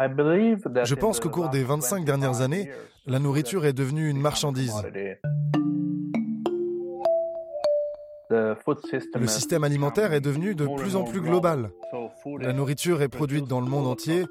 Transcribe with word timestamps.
Je 0.00 0.94
pense 0.94 1.20
qu'au 1.20 1.30
cours 1.30 1.50
des 1.50 1.62
25 1.62 2.04
dernières 2.04 2.40
années, 2.40 2.70
la 3.06 3.18
nourriture 3.18 3.66
est 3.66 3.72
devenue 3.72 4.08
une 4.08 4.20
marchandise. 4.20 4.74
Le 8.30 9.26
système 9.26 9.64
alimentaire 9.64 10.12
est 10.12 10.20
devenu 10.20 10.54
de 10.54 10.66
plus 10.76 10.96
en 10.96 11.02
plus 11.02 11.20
global. 11.20 11.70
La 12.38 12.52
nourriture 12.52 13.02
est 13.02 13.08
produite 13.08 13.46
dans 13.46 13.60
le 13.60 13.66
monde 13.66 13.86
entier 13.86 14.24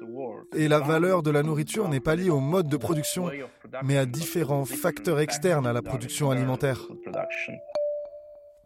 et 0.54 0.68
la 0.68 0.80
valeur 0.80 1.22
de 1.22 1.30
la 1.30 1.42
nourriture 1.42 1.88
n'est 1.88 2.00
pas 2.00 2.16
liée 2.16 2.30
au 2.30 2.40
mode 2.40 2.68
de 2.68 2.76
production, 2.76 3.30
mais 3.84 3.98
à 3.98 4.06
différents 4.06 4.64
facteurs 4.64 5.20
externes 5.20 5.66
à 5.66 5.72
la 5.72 5.82
production 5.82 6.30
alimentaire. 6.30 6.80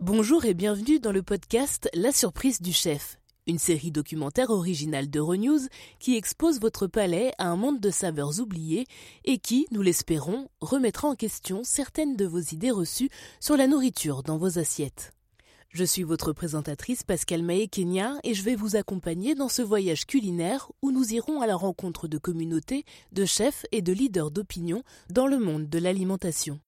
Bonjour 0.01 0.45
et 0.45 0.55
bienvenue 0.55 1.01
dans 1.01 1.13
le 1.13 1.23
podcast 1.23 1.89
La 1.95 2.13
surprise 2.13 2.61
du 2.61 2.73
chef, 2.73 3.17
une 3.47 3.59
série 3.59 3.91
documentaire 3.91 4.51
originale 4.51 5.09
d'Euronews 5.09 5.61
qui 5.99 6.17
expose 6.17 6.61
votre 6.61 6.87
palais 6.87 7.33
à 7.39 7.49
un 7.49 7.57
monde 7.57 7.81
de 7.81 7.91
saveurs 7.91 8.41
oubliées 8.41 8.87
et 9.25 9.39
qui, 9.39 9.67
nous 9.71 9.83
l'espérons, 9.83 10.49
remettra 10.61 11.09
en 11.09 11.15
question 11.15 11.63
certaines 11.65 12.17
de 12.17 12.27
vos 12.27 12.41
idées 12.41 12.71
reçues 12.71 13.11
sur 13.41 13.57
la 13.57 13.67
nourriture 13.67 14.23
dans 14.23 14.39
vos 14.39 14.59
assiettes. 14.59 15.13
Je 15.69 15.83
suis 15.83 16.05
votre 16.05 16.33
présentatrice 16.33 17.03
Pascal 17.03 17.43
Maé 17.43 17.67
Kenya 17.67 18.15
et 18.23 18.33
je 18.33 18.45
vais 18.45 18.55
vous 18.55 18.77
accompagner 18.77 19.35
dans 19.35 19.49
ce 19.49 19.61
voyage 19.61 20.07
culinaire 20.07 20.71
où 20.83 20.93
nous 20.93 21.15
irons 21.15 21.41
à 21.41 21.49
la 21.49 21.57
rencontre 21.57 22.07
de 22.07 22.17
communautés, 22.17 22.85
de 23.11 23.25
chefs 23.25 23.67
et 23.73 23.83
de 23.83 23.93
leaders 23.93 24.31
d'opinion 24.31 24.85
dans 25.11 25.27
le 25.27 25.41
monde 25.41 25.69
de 25.69 25.79
l'alimentation. 25.81 26.61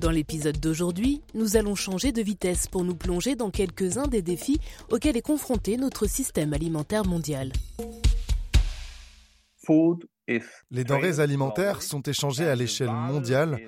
Dans 0.00 0.10
l'épisode 0.10 0.58
d'aujourd'hui, 0.58 1.20
nous 1.34 1.58
allons 1.58 1.74
changer 1.74 2.10
de 2.10 2.22
vitesse 2.22 2.66
pour 2.66 2.84
nous 2.84 2.94
plonger 2.94 3.36
dans 3.36 3.50
quelques-uns 3.50 4.06
des 4.06 4.22
défis 4.22 4.58
auxquels 4.90 5.18
est 5.18 5.20
confronté 5.20 5.76
notre 5.76 6.06
système 6.06 6.54
alimentaire 6.54 7.04
mondial. 7.04 7.52
Les 10.70 10.84
denrées 10.84 11.20
alimentaires 11.20 11.82
sont 11.82 12.00
échangées 12.00 12.48
à 12.48 12.56
l'échelle 12.56 12.90
mondiale 12.90 13.60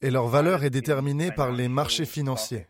et 0.00 0.10
leur 0.10 0.26
valeur 0.26 0.64
est 0.64 0.70
déterminée 0.70 1.30
par 1.30 1.52
les 1.52 1.68
marchés 1.68 2.06
financiers. 2.06 2.66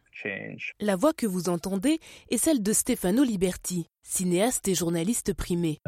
La 0.81 0.97
voix 0.97 1.13
que 1.13 1.27
vous 1.27 1.49
entendez 1.49 1.99
est 2.31 2.39
celle 2.39 2.63
de 2.63 2.73
Stefano 2.73 3.25
Liberti, 3.25 3.91
cinéaste 4.03 4.69
et 4.69 4.75
journaliste 4.75 5.33
primé. 5.33 5.81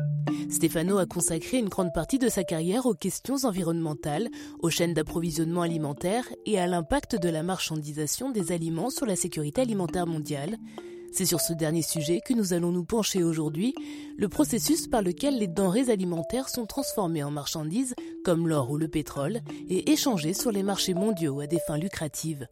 Stefano 0.51 0.99
a 0.99 1.07
consacré 1.07 1.59
une 1.59 1.69
grande 1.69 1.93
partie 1.93 2.19
de 2.19 2.29
sa 2.29 2.45
carrière 2.45 2.87
aux 2.87 2.95
questions 2.95 3.45
environnementales, 3.45 4.29
aux 4.61 4.71
chaînes 4.71 4.95
d'approvisionnement 4.95 5.63
alimentaire 5.63 6.25
et 6.45 6.59
à 6.59 6.67
l'impact 6.67 7.17
de 7.17 7.29
la 7.29 7.43
marchandisation 7.43 8.31
des 8.31 8.53
aliments 8.53 8.91
sur 8.91 9.07
la 9.07 9.17
sécurité 9.17 9.63
alimentaire 9.63 10.07
mondiale, 10.07 10.59
c'est 11.17 11.25
sur 11.25 11.41
ce 11.41 11.55
dernier 11.55 11.81
sujet 11.81 12.21
que 12.21 12.35
nous 12.35 12.53
allons 12.53 12.73
nous 12.73 12.85
pencher 12.85 13.23
aujourd'hui, 13.23 13.75
le 14.19 14.29
processus 14.29 14.87
par 14.87 15.01
lequel 15.01 15.39
les 15.39 15.47
denrées 15.49 15.89
alimentaires 15.89 16.51
sont 16.51 16.67
transformées 16.67 17.25
en 17.25 17.31
marchandises, 17.31 17.95
comme 18.23 18.47
l'or 18.47 18.71
ou 18.71 18.77
le 18.77 18.89
pétrole, 18.89 19.41
et 19.69 19.93
échangées 19.93 20.35
sur 20.35 20.53
les 20.53 20.63
marchés 20.63 20.93
mondiaux 20.93 21.41
à 21.41 21.47
des 21.47 21.61
fins 21.67 21.79
lucratives. 21.79 22.47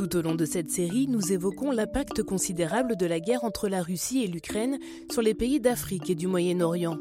Tout 0.00 0.16
au 0.16 0.22
long 0.22 0.34
de 0.34 0.46
cette 0.46 0.70
série, 0.70 1.08
nous 1.08 1.30
évoquons 1.30 1.72
l'impact 1.72 2.22
considérable 2.22 2.96
de 2.96 3.04
la 3.04 3.20
guerre 3.20 3.44
entre 3.44 3.68
la 3.68 3.82
Russie 3.82 4.24
et 4.24 4.28
l'Ukraine 4.28 4.78
sur 5.10 5.20
les 5.20 5.34
pays 5.34 5.60
d'Afrique 5.60 6.08
et 6.08 6.14
du 6.14 6.26
Moyen-Orient. 6.26 6.96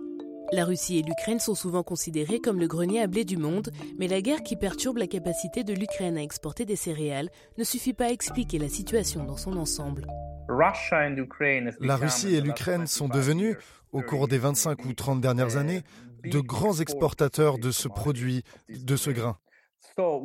La 0.52 0.66
Russie 0.66 1.00
et 1.00 1.02
l'Ukraine 1.02 1.40
sont 1.40 1.56
souvent 1.56 1.82
considérées 1.82 2.42
comme 2.42 2.60
le 2.60 2.68
grenier 2.68 3.02
à 3.02 3.08
blé 3.08 3.24
du 3.24 3.38
monde, 3.38 3.72
mais 4.00 4.10
la 4.10 4.20
guerre 4.20 4.44
qui 4.44 4.58
perturbe 4.58 4.98
la 4.98 5.08
capacité 5.08 5.64
de 5.64 5.74
l'Ukraine 5.74 6.18
à 6.18 6.22
exporter 6.22 6.66
des 6.66 6.76
céréales 6.76 7.30
ne 7.58 7.64
suffit 7.64 7.94
pas 7.94 8.08
à 8.08 8.12
expliquer 8.12 8.60
la 8.60 8.68
situation 8.68 9.24
dans 9.24 9.38
son 9.38 9.56
ensemble. 9.56 10.06
La 10.50 11.96
Russie 11.96 12.36
et 12.36 12.42
l'Ukraine 12.42 12.86
sont 12.86 13.08
devenus, 13.08 13.56
au 13.94 14.02
cours 14.02 14.28
des 14.28 14.40
25 14.40 14.84
ou 14.84 14.92
30 14.92 15.22
dernières 15.22 15.56
années, 15.56 15.84
de 16.26 16.42
grands 16.42 16.82
exportateurs 16.82 17.60
de 17.60 17.72
ce 17.72 17.88
produit, 17.88 18.44
de 18.68 18.98
ce 18.98 19.10
grain. 19.10 19.38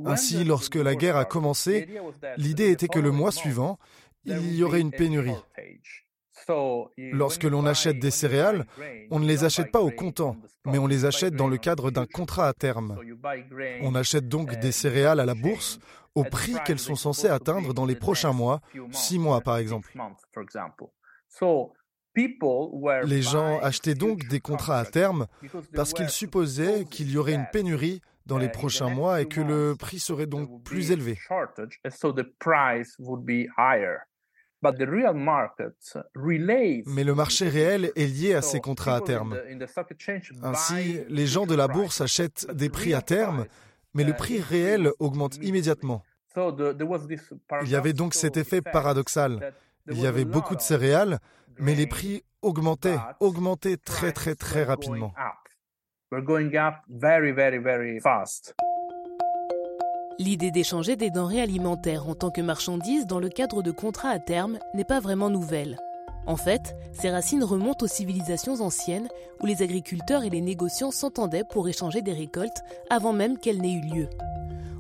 Ainsi, 0.07 0.45
lorsque 0.45 0.77
la 0.77 0.95
guerre 0.95 1.17
a 1.17 1.25
commencé, 1.25 1.89
l'idée 2.37 2.71
était 2.71 2.89
que 2.89 2.99
le 2.99 3.11
mois 3.11 3.33
suivant, 3.33 3.79
il 4.25 4.55
y 4.55 4.63
aurait 4.63 4.81
une 4.81 4.91
pénurie. 4.91 5.33
Lorsque 6.99 7.45
l'on 7.45 7.67
achète 7.67 7.99
des 7.99 8.11
céréales, 8.11 8.67
on 9.11 9.19
ne 9.19 9.27
les 9.27 9.45
achète 9.45 9.71
pas 9.71 9.81
au 9.81 9.91
comptant, 9.91 10.37
mais 10.67 10.79
on 10.79 10.87
les 10.87 11.05
achète 11.05 11.35
dans 11.35 11.49
le 11.49 11.57
cadre 11.57 11.91
d'un 11.91 12.07
contrat 12.07 12.49
à 12.49 12.53
terme. 12.53 12.99
On 13.83 13.95
achète 13.95 14.29
donc 14.29 14.59
des 14.59 14.73
céréales 14.73 15.21
à 15.21 15.27
la 15.27 15.35
bourse 15.35 15.79
au 16.15 16.25
prix 16.25 16.55
qu'elles 16.65 16.79
sont 16.79 16.97
censées 16.97 17.29
atteindre 17.29 17.75
dans 17.75 17.87
les 17.87 17.97
prochains 17.97 18.33
mois, 18.33 18.61
six 18.93 19.19
mois 19.19 19.41
par 19.41 19.57
exemple. 19.57 19.93
Les 23.05 23.23
gens 23.23 23.59
achetaient 23.59 23.97
donc 23.97 24.29
des 24.29 24.41
contrats 24.41 24.79
à 24.79 24.85
terme 24.85 25.27
parce 25.75 25.93
qu'ils 25.93 26.11
supposaient 26.11 26.85
qu'il 26.85 27.11
y 27.11 27.17
aurait 27.17 27.35
une 27.35 27.49
pénurie 27.53 28.01
dans 28.27 28.39
les 28.39 28.49
prochains 28.49 28.89
mois 28.89 29.21
et 29.21 29.27
que 29.27 29.41
le 29.41 29.75
prix 29.77 29.99
serait 29.99 30.27
donc 30.27 30.63
plus 30.65 30.91
élevé. 30.91 31.19
Mais 36.87 37.05
le 37.05 37.15
marché 37.15 37.49
réel 37.49 37.93
est 37.97 38.07
lié 38.07 38.35
à 38.35 38.43
ces 38.43 38.61
contrats 38.61 38.97
à 38.97 39.01
terme. 39.03 39.39
Ainsi, 40.43 41.05
les 41.09 41.27
gens 41.27 41.47
de 41.47 41.55
la 41.55 41.69
bourse 41.69 42.01
achètent 42.01 42.51
des 42.51 42.71
prix 42.71 42.95
à 42.95 43.03
terme, 43.03 43.47
mais 43.93 44.05
le 44.05 44.15
prix 44.15 44.41
réel 44.41 44.91
augmente 44.99 45.37
immédiatement. 45.43 46.03
Il 46.37 47.69
y 47.69 47.77
avait 47.77 47.93
donc 47.93 48.15
cet 48.15 48.37
effet 48.37 48.63
paradoxal. 48.63 49.53
Il 49.91 50.01
y 50.01 50.07
avait 50.07 50.25
beaucoup 50.25 50.57
de 50.57 50.61
céréales, 50.63 51.19
mais 51.59 51.75
les 51.75 51.87
prix 51.87 52.25
augmentaient, 52.43 52.99
augmentaient 53.21 53.77
très 53.77 54.13
très 54.13 54.35
très 54.35 54.65
rapidement. 54.65 55.13
L'idée 60.19 60.51
d'échanger 60.53 60.97
des 60.97 61.11
denrées 61.11 61.41
alimentaires 61.41 62.09
en 62.09 62.15
tant 62.15 62.31
que 62.31 62.41
marchandises 62.41 63.07
dans 63.07 63.19
le 63.19 63.29
cadre 63.29 63.63
de 63.63 63.73
contrats 63.73 64.11
à 64.11 64.19
terme 64.19 64.59
n'est 64.75 64.85
pas 64.85 65.01
vraiment 65.01 65.31
nouvelle. 65.31 65.77
En 66.27 66.37
fait, 66.37 66.77
ses 66.93 67.11
racines 67.11 67.45
remontent 67.45 67.85
aux 67.85 67.89
civilisations 67.89 68.61
anciennes 68.61 69.09
où 69.41 69.47
les 69.47 69.63
agriculteurs 69.63 70.25
et 70.25 70.31
les 70.31 70.41
négociants 70.41 70.91
s'entendaient 70.91 71.45
pour 71.45 71.69
échanger 71.69 72.01
des 72.01 72.13
récoltes 72.13 72.63
avant 72.91 73.13
même 73.13 73.39
qu'elles 73.39 73.61
n'aient 73.61 73.75
eu 73.75 73.81
lieu. 73.81 74.09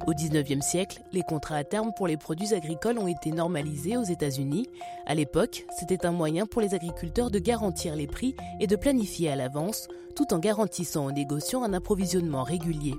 Au 0.06 0.12
XIXe 0.12 0.64
siècle, 0.64 1.02
les 1.12 1.22
contrats 1.22 1.56
à 1.56 1.64
terme 1.64 1.92
pour 1.96 2.06
les 2.06 2.18
produits 2.18 2.52
agricoles 2.52 2.98
ont 2.98 3.08
été 3.08 3.30
normalisés 3.30 3.96
aux 3.96 4.02
États-Unis. 4.02 4.68
À 5.06 5.14
l'époque, 5.14 5.64
c'était 5.78 6.04
un 6.04 6.12
moyen 6.12 6.44
pour 6.44 6.60
les 6.60 6.74
agriculteurs 6.74 7.30
de 7.30 7.38
garantir 7.38 7.96
les 7.96 8.06
prix 8.06 8.34
et 8.60 8.66
de 8.66 8.76
planifier 8.76 9.30
à 9.30 9.36
l'avance, 9.36 9.88
tout 10.14 10.34
en 10.34 10.38
garantissant 10.38 11.06
aux 11.06 11.12
négociants 11.12 11.62
un 11.62 11.72
approvisionnement 11.72 12.42
régulier. 12.42 12.94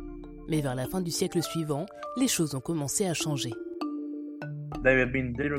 Mais 0.50 0.62
vers 0.62 0.74
la 0.74 0.88
fin 0.88 1.02
du 1.02 1.12
siècle 1.12 1.44
suivant, 1.44 1.86
les 2.18 2.28
choses 2.28 2.56
ont 2.56 2.60
commencé 2.60 3.06
à 3.06 3.14
changer. 3.14 3.52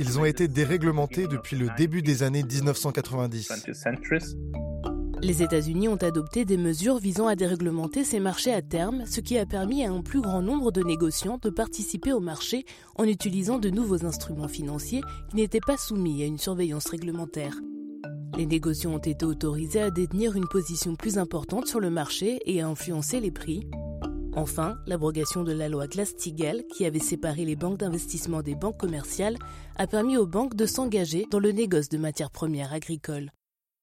Ils 0.00 0.18
ont 0.18 0.24
été 0.24 0.48
déréglementés 0.48 1.28
depuis 1.28 1.56
le 1.56 1.68
début 1.76 2.02
des 2.02 2.22
années 2.24 2.42
1990. 2.42 3.66
Les 5.22 5.42
États-Unis 5.42 5.88
ont 5.88 5.96
adopté 5.96 6.44
des 6.44 6.58
mesures 6.58 6.98
visant 6.98 7.26
à 7.26 7.36
déréglementer 7.36 8.04
ces 8.04 8.20
marchés 8.20 8.52
à 8.52 8.62
terme, 8.62 9.04
ce 9.06 9.20
qui 9.20 9.38
a 9.38 9.46
permis 9.46 9.84
à 9.84 9.90
un 9.90 10.02
plus 10.02 10.20
grand 10.20 10.42
nombre 10.42 10.70
de 10.70 10.82
négociants 10.82 11.38
de 11.40 11.50
participer 11.50 12.12
au 12.12 12.20
marché 12.20 12.64
en 12.96 13.04
utilisant 13.04 13.58
de 13.58 13.70
nouveaux 13.70 14.04
instruments 14.04 14.48
financiers 14.48 15.00
qui 15.30 15.36
n'étaient 15.36 15.60
pas 15.60 15.78
soumis 15.78 16.22
à 16.22 16.26
une 16.26 16.38
surveillance 16.38 16.88
réglementaire. 16.88 17.56
Les 18.36 18.46
négociants 18.46 18.94
ont 18.94 18.98
été 18.98 19.24
autorisés 19.24 19.80
à 19.80 19.90
détenir 19.90 20.36
une 20.36 20.48
position 20.48 20.94
plus 20.96 21.16
importante 21.16 21.66
sur 21.66 21.80
le 21.80 21.90
marché 21.90 22.38
et 22.44 22.60
à 22.60 22.68
influencer 22.68 23.20
les 23.20 23.30
prix, 23.30 23.66
Enfin, 24.38 24.76
l'abrogation 24.86 25.44
de 25.44 25.52
la 25.52 25.70
loi 25.70 25.86
Glass-Steagall, 25.86 26.64
qui 26.66 26.84
avait 26.84 26.98
séparé 26.98 27.46
les 27.46 27.56
banques 27.56 27.78
d'investissement 27.78 28.42
des 28.42 28.54
banques 28.54 28.76
commerciales, 28.76 29.38
a 29.76 29.86
permis 29.86 30.18
aux 30.18 30.26
banques 30.26 30.54
de 30.54 30.66
s'engager 30.66 31.24
dans 31.30 31.38
le 31.38 31.52
négoce 31.52 31.88
de 31.88 31.96
matières 31.96 32.30
premières 32.30 32.74
agricoles. 32.74 33.30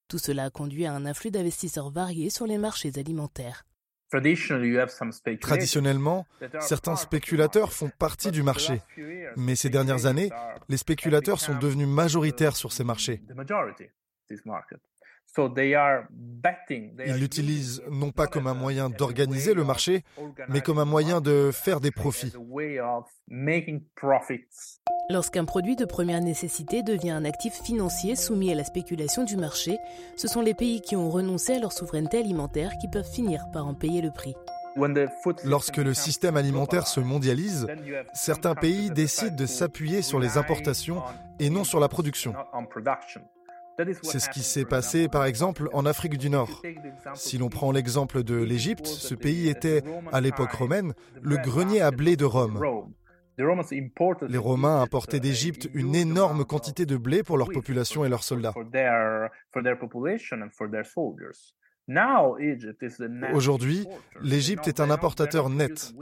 Tout 0.07 0.17
cela 0.17 0.45
a 0.45 0.49
conduit 0.49 0.85
à 0.85 0.93
un 0.93 1.05
afflux 1.05 1.31
d'investisseurs 1.31 1.89
variés 1.89 2.29
sur 2.29 2.45
les 2.45 2.57
marchés 2.57 2.91
alimentaires. 2.97 3.65
Traditionnellement, 5.41 6.27
certains 6.59 6.95
spéculateurs 6.95 7.73
font 7.73 7.89
partie 7.97 8.31
du 8.31 8.43
marché, 8.43 8.81
mais 9.35 9.55
ces 9.55 9.69
dernières 9.69 10.05
années, 10.05 10.29
les 10.69 10.77
spéculateurs 10.77 11.39
sont 11.39 11.57
devenus 11.57 11.87
majoritaires 11.87 12.55
sur 12.55 12.71
ces 12.71 12.83
marchés. 12.83 13.21
Ils 15.37 17.15
l'utilisent 17.19 17.81
non 17.89 18.11
pas 18.11 18.27
comme 18.27 18.47
un 18.47 18.53
moyen 18.53 18.89
d'organiser 18.89 19.53
le 19.53 19.63
marché, 19.63 20.03
mais 20.49 20.61
comme 20.61 20.79
un 20.79 20.85
moyen 20.85 21.21
de 21.21 21.51
faire 21.51 21.79
des 21.79 21.91
profits. 21.91 22.33
Lorsqu'un 25.09 25.45
produit 25.45 25.75
de 25.75 25.85
première 25.85 26.21
nécessité 26.21 26.83
devient 26.83 27.11
un 27.11 27.25
actif 27.25 27.53
financier 27.61 28.15
soumis 28.15 28.51
à 28.51 28.55
la 28.55 28.63
spéculation 28.63 29.23
du 29.23 29.37
marché, 29.37 29.77
ce 30.15 30.27
sont 30.27 30.41
les 30.41 30.53
pays 30.53 30.81
qui 30.81 30.95
ont 30.95 31.09
renoncé 31.09 31.55
à 31.55 31.59
leur 31.59 31.71
souveraineté 31.71 32.19
alimentaire 32.19 32.71
qui 32.79 32.87
peuvent 32.87 33.09
finir 33.09 33.45
par 33.51 33.67
en 33.67 33.73
payer 33.73 34.01
le 34.01 34.11
prix. 34.11 34.35
Lorsque 35.43 35.77
le 35.77 35.93
système 35.93 36.35
alimentaire 36.35 36.87
se 36.87 36.99
mondialise, 36.99 37.67
certains 38.13 38.55
pays 38.55 38.89
décident 38.89 39.35
de 39.35 39.45
s'appuyer 39.45 40.01
sur 40.01 40.19
les 40.19 40.37
importations 40.37 41.03
et 41.39 41.49
non 41.49 41.63
sur 41.63 41.79
la 41.79 41.89
production. 41.89 42.33
C'est 44.03 44.19
ce 44.19 44.29
qui 44.29 44.41
s'est 44.41 44.65
passé 44.65 45.07
par 45.07 45.25
exemple 45.25 45.69
en 45.73 45.85
Afrique 45.85 46.17
du 46.17 46.29
Nord. 46.29 46.61
Si 47.15 47.37
l'on 47.37 47.49
prend 47.49 47.71
l'exemple 47.71 48.23
de 48.23 48.35
l'Égypte, 48.35 48.85
ce 48.85 49.15
pays 49.15 49.49
était, 49.49 49.83
à 50.11 50.21
l'époque 50.21 50.51
romaine, 50.51 50.93
le 51.21 51.37
grenier 51.37 51.81
à 51.81 51.91
blé 51.91 52.15
de 52.15 52.25
Rome. 52.25 52.59
Les 53.37 54.37
Romains 54.37 54.81
importaient 54.81 55.19
d'Égypte 55.19 55.67
une 55.73 55.95
énorme 55.95 56.45
quantité 56.45 56.85
de 56.85 56.97
blé 56.97 57.23
pour 57.23 57.37
leur 57.37 57.49
population 57.49 58.05
et 58.05 58.09
leurs 58.09 58.23
soldats. 58.23 58.53
Aujourd'hui, 63.33 63.85
l'Égypte 64.21 64.67
est 64.67 64.79
un 64.79 64.89
importateur 64.89 65.49
net. 65.49 65.93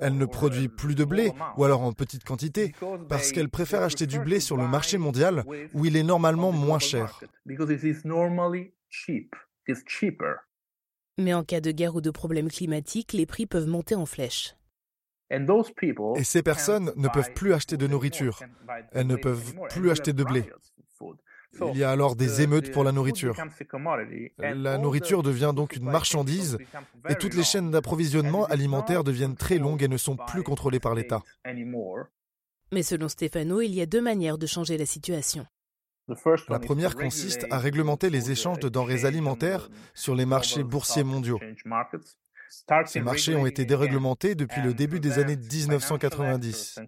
Elle 0.00 0.18
ne 0.18 0.26
produit 0.26 0.68
plus 0.68 0.94
de 0.94 1.04
blé, 1.04 1.32
ou 1.56 1.64
alors 1.64 1.82
en 1.82 1.92
petite 1.92 2.24
quantité, 2.24 2.74
parce 3.08 3.32
qu'elle 3.32 3.48
préfère 3.48 3.82
acheter 3.82 4.06
du 4.06 4.18
blé 4.18 4.40
sur 4.40 4.56
le 4.56 4.68
marché 4.68 4.98
mondial, 4.98 5.44
où 5.72 5.86
il 5.86 5.96
est 5.96 6.02
normalement 6.02 6.52
moins 6.52 6.78
cher. 6.78 7.20
Mais 11.16 11.32
en 11.32 11.44
cas 11.44 11.60
de 11.60 11.70
guerre 11.70 11.94
ou 11.94 12.00
de 12.00 12.10
problème 12.10 12.50
climatique, 12.50 13.12
les 13.12 13.24
prix 13.24 13.46
peuvent 13.46 13.68
monter 13.68 13.94
en 13.94 14.04
flèche. 14.04 14.56
Et 15.30 16.24
ces 16.24 16.42
personnes 16.42 16.92
ne 16.96 17.08
peuvent 17.08 17.32
plus 17.32 17.54
acheter 17.54 17.76
de 17.76 17.86
nourriture. 17.86 18.40
Elles 18.92 19.06
ne 19.06 19.16
peuvent 19.16 19.54
plus 19.70 19.90
acheter 19.90 20.12
de 20.12 20.22
blé. 20.22 20.44
Il 21.72 21.78
y 21.78 21.84
a 21.84 21.90
alors 21.90 22.16
des 22.16 22.42
émeutes 22.42 22.72
pour 22.72 22.84
la 22.84 22.92
nourriture. 22.92 23.36
La 24.38 24.78
nourriture 24.78 25.22
devient 25.22 25.52
donc 25.54 25.76
une 25.76 25.84
marchandise 25.84 26.58
et 27.08 27.14
toutes 27.14 27.34
les 27.34 27.44
chaînes 27.44 27.70
d'approvisionnement 27.70 28.44
alimentaire 28.46 29.04
deviennent 29.04 29.36
très 29.36 29.58
longues 29.58 29.82
et 29.82 29.88
ne 29.88 29.96
sont 29.96 30.16
plus 30.16 30.42
contrôlées 30.42 30.80
par 30.80 30.94
l'État. 30.94 31.22
Mais 32.72 32.82
selon 32.82 33.08
Stefano, 33.08 33.60
il 33.60 33.74
y 33.74 33.80
a 33.80 33.86
deux 33.86 34.00
manières 34.00 34.38
de 34.38 34.46
changer 34.46 34.76
la 34.78 34.86
situation. 34.86 35.46
La 36.48 36.58
première 36.58 36.96
consiste 36.96 37.46
à 37.50 37.58
réglementer 37.58 38.10
les 38.10 38.30
échanges 38.30 38.58
de 38.58 38.68
denrées 38.68 39.06
alimentaires 39.06 39.70
sur 39.94 40.14
les 40.14 40.26
marchés 40.26 40.62
boursiers 40.62 41.04
mondiaux. 41.04 41.40
Ces 42.86 43.00
marchés 43.00 43.34
ont 43.34 43.46
été 43.46 43.64
déréglementés 43.64 44.34
depuis 44.34 44.62
le 44.62 44.74
début 44.74 45.00
des 45.00 45.18
années 45.18 45.36
1990. 45.36 46.80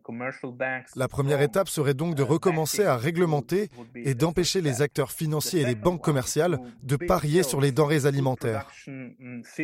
La 0.94 1.08
première 1.08 1.42
étape 1.42 1.68
serait 1.68 1.94
donc 1.94 2.14
de 2.14 2.22
recommencer 2.22 2.84
à 2.84 2.96
réglementer 2.96 3.68
et 3.94 4.14
d'empêcher 4.14 4.60
les 4.60 4.82
acteurs 4.82 5.10
financiers 5.10 5.62
et 5.62 5.66
les 5.66 5.74
banques 5.74 6.02
commerciales 6.02 6.58
de 6.82 6.96
parier 6.96 7.42
sur 7.42 7.60
les 7.60 7.72
denrées 7.72 8.06
alimentaires. 8.06 8.70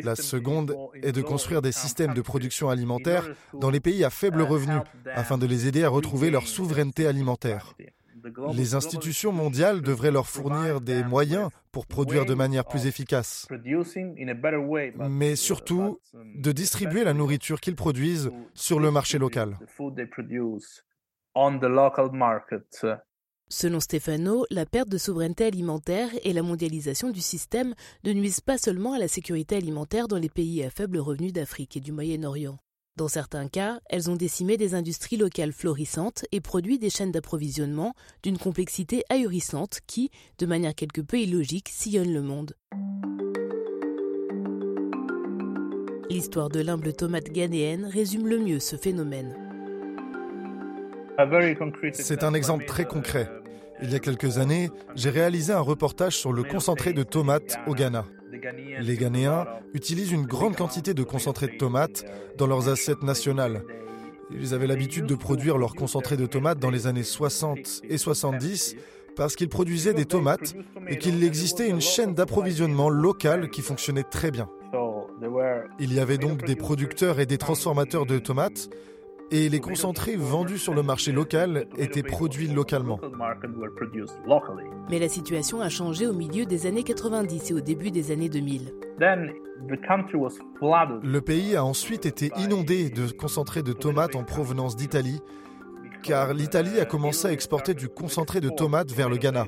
La 0.02 0.16
seconde 0.16 0.76
est 1.02 1.12
de 1.12 1.22
construire 1.22 1.62
des 1.62 1.72
systèmes 1.72 2.14
de 2.14 2.22
production 2.22 2.68
alimentaire 2.68 3.28
dans 3.54 3.70
les 3.70 3.80
pays 3.80 4.04
à 4.04 4.10
faible 4.10 4.42
revenu 4.42 4.74
afin 5.14 5.38
de 5.38 5.46
les 5.46 5.66
aider 5.66 5.84
à 5.84 5.88
retrouver 5.88 6.30
leur 6.30 6.46
souveraineté 6.46 7.06
alimentaire. 7.06 7.74
Les 8.54 8.74
institutions 8.74 9.32
mondiales 9.32 9.82
devraient 9.82 10.10
leur 10.10 10.26
fournir 10.26 10.80
des 10.80 11.04
moyens 11.04 11.50
pour 11.70 11.86
produire 11.86 12.26
de 12.26 12.34
manière 12.34 12.64
plus 12.64 12.86
efficace, 12.86 13.48
mais 15.08 15.36
surtout 15.36 15.98
de 16.14 16.52
distribuer 16.52 17.04
la 17.04 17.14
nourriture 17.14 17.60
qu'ils 17.60 17.76
produisent 17.76 18.30
sur 18.54 18.80
le 18.80 18.90
marché 18.90 19.18
local. 19.18 19.58
Selon 23.48 23.80
Stefano, 23.80 24.46
la 24.50 24.64
perte 24.64 24.88
de 24.88 24.96
souveraineté 24.96 25.44
alimentaire 25.44 26.08
et 26.24 26.32
la 26.32 26.42
mondialisation 26.42 27.10
du 27.10 27.20
système 27.20 27.74
ne 28.02 28.12
nuisent 28.12 28.40
pas 28.40 28.56
seulement 28.56 28.94
à 28.94 28.98
la 28.98 29.08
sécurité 29.08 29.56
alimentaire 29.56 30.08
dans 30.08 30.16
les 30.16 30.30
pays 30.30 30.64
à 30.64 30.70
faible 30.70 30.98
revenu 30.98 31.32
d'Afrique 31.32 31.76
et 31.76 31.80
du 31.80 31.92
Moyen-Orient. 31.92 32.56
Dans 32.96 33.08
certains 33.08 33.48
cas, 33.48 33.80
elles 33.88 34.10
ont 34.10 34.16
décimé 34.16 34.58
des 34.58 34.74
industries 34.74 35.16
locales 35.16 35.52
florissantes 35.52 36.26
et 36.30 36.42
produit 36.42 36.78
des 36.78 36.90
chaînes 36.90 37.10
d'approvisionnement 37.10 37.94
d'une 38.22 38.36
complexité 38.36 39.02
ahurissante 39.08 39.80
qui, 39.86 40.10
de 40.38 40.44
manière 40.44 40.74
quelque 40.74 41.00
peu 41.00 41.18
illogique, 41.18 41.70
sillonne 41.70 42.12
le 42.12 42.20
monde. 42.20 42.54
L'histoire 46.10 46.50
de 46.50 46.60
l'humble 46.60 46.92
tomate 46.92 47.30
ghanéenne 47.30 47.86
résume 47.86 48.26
le 48.26 48.38
mieux 48.38 48.60
ce 48.60 48.76
phénomène. 48.76 49.34
C'est 51.94 52.24
un 52.24 52.34
exemple 52.34 52.66
très 52.66 52.84
concret. 52.84 53.26
Il 53.80 53.90
y 53.90 53.94
a 53.94 54.00
quelques 54.00 54.36
années, 54.36 54.68
j'ai 54.94 55.08
réalisé 55.08 55.54
un 55.54 55.60
reportage 55.60 56.18
sur 56.18 56.34
le 56.34 56.42
concentré 56.44 56.92
de 56.92 57.02
tomates 57.02 57.56
au 57.66 57.74
Ghana. 57.74 58.04
Les 58.80 58.96
Ghanéens 58.96 59.46
utilisent 59.74 60.12
une 60.12 60.26
grande 60.26 60.56
quantité 60.56 60.94
de 60.94 61.02
concentré 61.02 61.46
de 61.46 61.56
tomates 61.56 62.04
dans 62.36 62.46
leurs 62.46 62.68
assiettes 62.68 63.02
nationales. 63.02 63.62
Ils 64.30 64.54
avaient 64.54 64.66
l'habitude 64.66 65.06
de 65.06 65.14
produire 65.14 65.58
leur 65.58 65.74
concentré 65.74 66.16
de 66.16 66.26
tomates 66.26 66.58
dans 66.58 66.70
les 66.70 66.86
années 66.86 67.02
60 67.02 67.82
et 67.88 67.98
70 67.98 68.76
parce 69.14 69.36
qu'ils 69.36 69.48
produisaient 69.48 69.94
des 69.94 70.06
tomates 70.06 70.54
et 70.88 70.98
qu'il 70.98 71.22
existait 71.22 71.68
une 71.68 71.80
chaîne 71.80 72.14
d'approvisionnement 72.14 72.88
locale 72.88 73.50
qui 73.50 73.60
fonctionnait 73.60 74.04
très 74.04 74.30
bien. 74.30 74.48
Il 75.78 75.92
y 75.92 76.00
avait 76.00 76.18
donc 76.18 76.44
des 76.44 76.56
producteurs 76.56 77.20
et 77.20 77.26
des 77.26 77.38
transformateurs 77.38 78.06
de 78.06 78.18
tomates 78.18 78.70
et 79.30 79.48
les 79.48 79.60
concentrés 79.60 80.16
vendus 80.16 80.58
sur 80.58 80.74
le 80.74 80.82
marché 80.82 81.12
local 81.12 81.66
étaient 81.78 82.02
produits 82.02 82.48
localement. 82.48 83.00
Mais 84.90 84.98
la 84.98 85.08
situation 85.08 85.60
a 85.60 85.68
changé 85.68 86.06
au 86.06 86.12
milieu 86.12 86.44
des 86.44 86.66
années 86.66 86.82
90 86.82 87.50
et 87.50 87.54
au 87.54 87.60
début 87.60 87.90
des 87.90 88.10
années 88.10 88.28
2000. 88.28 88.72
Le 91.02 91.20
pays 91.20 91.56
a 91.56 91.64
ensuite 91.64 92.06
été 92.06 92.30
inondé 92.36 92.90
de 92.90 93.10
concentrés 93.10 93.62
de 93.62 93.72
tomates 93.72 94.16
en 94.16 94.24
provenance 94.24 94.76
d'Italie, 94.76 95.20
car 96.02 96.34
l'Italie 96.34 96.80
a 96.80 96.84
commencé 96.84 97.28
à 97.28 97.32
exporter 97.32 97.74
du 97.74 97.88
concentré 97.88 98.40
de 98.40 98.48
tomates 98.48 98.90
vers 98.90 99.08
le 99.08 99.16
Ghana, 99.16 99.46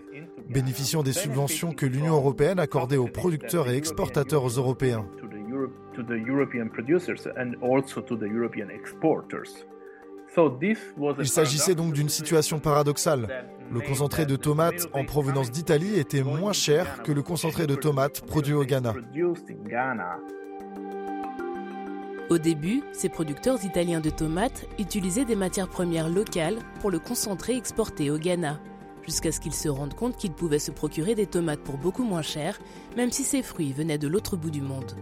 bénéficiant 0.49 1.03
des 1.03 1.13
subventions 1.13 1.73
que 1.73 1.87
l'Union 1.87 2.15
européenne 2.15 2.61
accordait 2.61 2.97
aux 2.97 3.09
producteurs 3.09 3.69
et 3.69 3.77
exportateurs 3.77 4.47
européens. 4.47 5.07
Il 11.19 11.29
s'agissait 11.29 11.75
donc 11.75 11.93
d'une 11.93 12.09
situation 12.09 12.59
paradoxale. 12.59 13.47
Le 13.73 13.81
concentré 13.81 14.27
de 14.27 14.37
tomates 14.37 14.89
en 14.93 15.05
provenance 15.05 15.51
d'Italie 15.51 15.99
était 15.99 16.23
moins 16.23 16.53
cher 16.53 17.03
que 17.03 17.13
le 17.13 17.23
concentré 17.23 17.67
de 17.67 17.75
tomates 17.75 18.23
produit 18.23 18.55
au 18.55 18.65
Ghana. 18.65 18.95
Au 22.31 22.39
début, 22.39 22.83
ces 22.93 23.11
producteurs 23.11 23.65
italiens 23.65 24.01
de 24.01 24.11
tomates 24.11 24.67
utilisaient 24.79 25.27
des 25.27 25.37
matières 25.37 25.69
premières 25.69 26.09
locales 26.09 26.57
pour 26.81 26.91
le 26.91 26.99
concentré 26.99 27.55
exporté 27.57 28.11
au 28.11 28.17
Ghana, 28.17 28.59
jusqu'à 29.05 29.31
ce 29.31 29.41
qu'ils 29.41 29.55
se 29.55 29.69
rendent 29.69 29.95
compte 29.95 30.17
qu'ils 30.17 30.33
pouvaient 30.33 30.59
se 30.59 30.71
procurer 30.71 31.15
des 31.15 31.27
tomates 31.27 31.61
pour 31.61 31.77
beaucoup 31.77 32.05
moins 32.05 32.23
cher, 32.23 32.59
même 32.97 33.11
si 33.11 33.25
ces 33.25 33.43
fruits 33.43 33.73
venaient 33.73 33.99
de 33.99 34.09
l'autre 34.09 34.37
bout 34.37 34.51
du 34.51 34.63
monde. 34.63 34.97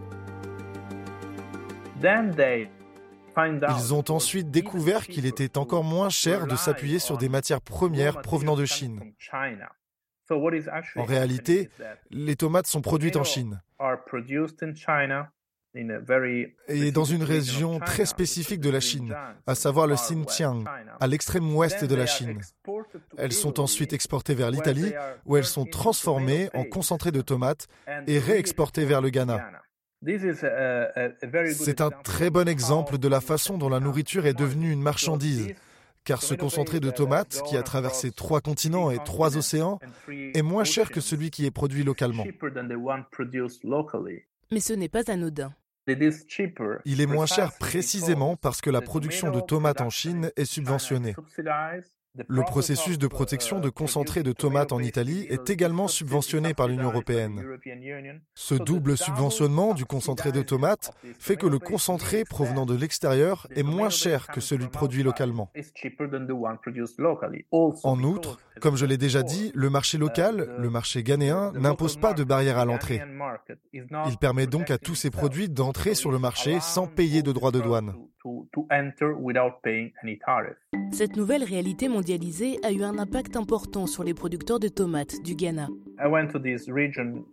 Ils 3.37 3.93
ont 3.93 4.03
ensuite 4.09 4.51
découvert 4.51 5.07
qu'il 5.07 5.25
était 5.25 5.57
encore 5.57 5.83
moins 5.83 6.09
cher 6.09 6.47
de 6.47 6.55
s'appuyer 6.55 6.99
sur 6.99 7.17
des 7.17 7.29
matières 7.29 7.61
premières 7.61 8.21
provenant 8.21 8.55
de 8.55 8.65
Chine. 8.65 9.13
En 10.29 11.03
réalité, 11.03 11.69
les 12.11 12.35
tomates 12.35 12.67
sont 12.67 12.81
produites 12.81 13.15
en 13.17 13.23
Chine 13.23 13.61
et 16.67 16.91
dans 16.91 17.03
une 17.03 17.23
région 17.23 17.79
très 17.79 18.05
spécifique 18.05 18.59
de 18.59 18.69
la 18.69 18.79
Chine, 18.79 19.15
à 19.47 19.55
savoir 19.55 19.87
le 19.87 19.95
Xinjiang, 19.95 20.65
à 20.99 21.07
l'extrême 21.07 21.55
ouest 21.55 21.83
de 21.83 21.95
la 21.95 22.05
Chine. 22.05 22.39
Elles 23.17 23.33
sont 23.33 23.59
ensuite 23.59 23.91
exportées 23.91 24.35
vers 24.35 24.51
l'Italie, 24.51 24.93
où 25.25 25.35
elles 25.35 25.45
sont 25.45 25.65
transformées 25.65 26.49
en 26.53 26.63
concentré 26.63 27.11
de 27.11 27.21
tomates 27.21 27.67
et 28.05 28.19
réexportées 28.19 28.85
vers 28.85 29.01
le 29.01 29.09
Ghana. 29.09 29.62
C'est 31.53 31.81
un 31.81 31.89
très 31.89 32.29
bon 32.29 32.47
exemple 32.47 32.97
de 32.97 33.07
la 33.07 33.21
façon 33.21 33.57
dont 33.57 33.69
la 33.69 33.79
nourriture 33.79 34.25
est 34.25 34.33
devenue 34.33 34.71
une 34.71 34.81
marchandise, 34.81 35.53
car 36.03 36.21
ce 36.21 36.33
concentré 36.33 36.79
de 36.79 36.91
tomates, 36.91 37.41
qui 37.47 37.55
a 37.57 37.63
traversé 37.63 38.11
trois 38.11 38.41
continents 38.41 38.91
et 38.91 38.97
trois 39.03 39.37
océans, 39.37 39.79
est 40.09 40.41
moins 40.41 40.65
cher 40.65 40.91
que 40.91 40.99
celui 40.99 41.31
qui 41.31 41.45
est 41.45 41.51
produit 41.51 41.83
localement. 41.83 42.25
Mais 44.51 44.59
ce 44.59 44.73
n'est 44.73 44.89
pas 44.89 45.09
anodin. 45.09 45.53
Il 46.85 47.01
est 47.01 47.05
moins 47.05 47.25
cher 47.25 47.51
précisément 47.57 48.35
parce 48.35 48.61
que 48.61 48.69
la 48.69 48.81
production 48.81 49.31
de 49.31 49.41
tomates 49.41 49.81
en 49.81 49.89
Chine 49.89 50.31
est 50.35 50.45
subventionnée. 50.45 51.15
Le 52.27 52.43
processus 52.43 52.99
de 52.99 53.07
protection 53.07 53.59
de 53.59 53.69
concentré 53.69 54.21
de 54.21 54.33
tomates 54.33 54.71
en 54.71 54.79
Italie 54.79 55.25
est 55.29 55.49
également 55.49 55.87
subventionné 55.87 56.53
par 56.53 56.67
l'Union 56.67 56.89
européenne. 56.89 57.43
Ce 58.35 58.53
double 58.53 58.97
subventionnement 58.97 59.73
du 59.73 59.85
concentré 59.85 60.31
de 60.31 60.43
tomates 60.43 60.91
fait 61.19 61.37
que 61.37 61.47
le 61.47 61.57
concentré 61.57 62.23
provenant 62.23 62.67
de 62.67 62.75
l'extérieur 62.75 63.47
est 63.55 63.63
moins 63.63 63.89
cher 63.89 64.27
que 64.27 64.41
celui 64.41 64.67
produit 64.67 65.01
localement. 65.01 65.51
En 67.83 68.03
outre, 68.03 68.37
comme 68.61 68.75
je 68.75 68.85
l'ai 68.85 68.97
déjà 68.97 69.23
dit, 69.23 69.51
le 69.55 69.71
marché 69.71 69.97
local, 69.97 70.55
le 70.59 70.69
marché 70.69 71.01
ghanéen, 71.01 71.51
n'impose 71.55 71.97
pas 71.97 72.13
de 72.13 72.23
barrière 72.23 72.59
à 72.59 72.65
l'entrée. 72.65 73.01
Il 73.73 74.17
permet 74.19 74.45
donc 74.45 74.69
à 74.69 74.77
tous 74.77 74.95
ces 74.95 75.09
produits 75.09 75.49
d'entrer 75.49 75.95
sur 75.95 76.11
le 76.11 76.19
marché 76.19 76.59
sans 76.59 76.85
payer 76.85 77.23
de 77.23 77.31
droits 77.31 77.51
de 77.51 77.59
douane. 77.59 77.95
Cette 80.91 81.17
nouvelle 81.17 81.43
réalité 81.43 81.87
mondialisée 81.87 82.59
a 82.63 82.71
eu 82.71 82.83
un 82.83 82.97
impact 82.97 83.35
important 83.35 83.87
sur 83.87 84.03
les 84.03 84.13
producteurs 84.13 84.59
de 84.59 84.67
tomates 84.67 85.21
du 85.23 85.35
Ghana. 85.35 85.67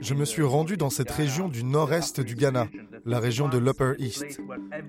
Je 0.00 0.14
me 0.14 0.24
suis 0.24 0.42
rendu 0.42 0.76
dans 0.76 0.90
cette 0.90 1.10
région 1.10 1.48
du 1.48 1.64
nord-est 1.64 2.20
du 2.20 2.34
Ghana, 2.34 2.68
la 3.04 3.20
région 3.20 3.48
de 3.48 3.58
l'Upper 3.58 3.92
East, 3.98 4.40